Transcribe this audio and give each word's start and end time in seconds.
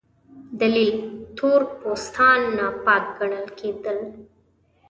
دلیل: 0.59 0.95
تور 1.37 1.61
پوستان 1.81 2.39
ناپاک 2.57 3.03
ګڼل 3.17 3.45
کېدل. 3.59 3.99